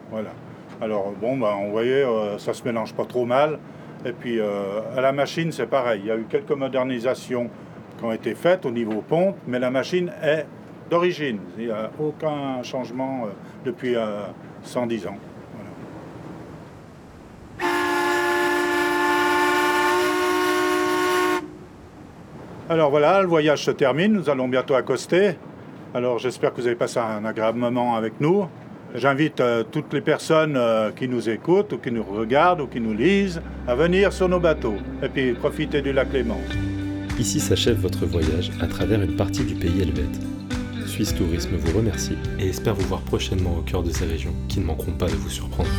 Alors 0.81 1.13
bon, 1.21 1.37
ben, 1.37 1.53
on 1.61 1.71
voyait, 1.71 2.05
ça 2.37 2.53
se 2.53 2.63
mélange 2.63 2.93
pas 2.93 3.05
trop 3.05 3.25
mal. 3.25 3.59
Et 4.05 4.13
puis 4.13 4.39
euh, 4.39 4.81
à 4.95 5.01
la 5.01 5.11
machine, 5.11 5.51
c'est 5.51 5.67
pareil. 5.67 6.01
Il 6.03 6.07
y 6.07 6.11
a 6.11 6.17
eu 6.17 6.25
quelques 6.29 6.51
modernisations 6.51 7.49
qui 7.97 8.03
ont 8.03 8.11
été 8.11 8.33
faites 8.33 8.65
au 8.65 8.71
niveau 8.71 9.01
pompe, 9.01 9.35
mais 9.47 9.59
la 9.59 9.69
machine 9.69 10.11
est 10.23 10.45
d'origine. 10.89 11.39
Il 11.57 11.65
n'y 11.65 11.71
a 11.71 11.91
aucun 11.99 12.63
changement 12.63 13.25
euh, 13.25 13.29
depuis 13.63 13.95
110 14.63 15.05
euh, 15.05 15.09
ans. 15.09 15.17
Alors 22.71 22.89
voilà, 22.89 23.21
le 23.21 23.27
voyage 23.27 23.65
se 23.65 23.71
termine, 23.71 24.13
nous 24.13 24.29
allons 24.29 24.47
bientôt 24.47 24.75
accoster. 24.75 25.33
Alors 25.93 26.19
j'espère 26.19 26.53
que 26.53 26.61
vous 26.61 26.67
avez 26.67 26.77
passé 26.77 26.99
un 26.99 27.25
agréable 27.25 27.59
moment 27.59 27.97
avec 27.97 28.21
nous. 28.21 28.45
J'invite 28.95 29.41
euh, 29.41 29.65
toutes 29.69 29.91
les 29.91 29.99
personnes 29.99 30.55
euh, 30.55 30.89
qui 30.91 31.09
nous 31.09 31.29
écoutent 31.29 31.73
ou 31.73 31.79
qui 31.79 31.91
nous 31.91 32.03
regardent 32.03 32.61
ou 32.61 32.67
qui 32.67 32.79
nous 32.79 32.93
lisent 32.93 33.41
à 33.67 33.75
venir 33.75 34.13
sur 34.13 34.29
nos 34.29 34.39
bateaux 34.39 34.77
et 35.03 35.09
puis 35.09 35.33
profiter 35.33 35.81
du 35.81 35.91
lac 35.91 36.13
Léman. 36.13 36.39
Ici 37.19 37.41
s'achève 37.41 37.75
votre 37.75 38.05
voyage 38.05 38.51
à 38.61 38.67
travers 38.67 39.01
une 39.01 39.17
partie 39.17 39.43
du 39.43 39.55
pays 39.55 39.81
helvète. 39.81 40.21
Suisse 40.85 41.13
Tourisme 41.13 41.57
vous 41.57 41.77
remercie 41.77 42.17
et 42.39 42.47
espère 42.47 42.75
vous 42.75 42.87
voir 42.87 43.01
prochainement 43.01 43.57
au 43.57 43.63
cœur 43.63 43.83
de 43.83 43.89
ces 43.89 44.05
régions 44.05 44.33
qui 44.47 44.61
ne 44.61 44.65
manqueront 44.65 44.93
pas 44.93 45.07
de 45.07 45.15
vous 45.15 45.29
surprendre. 45.29 45.69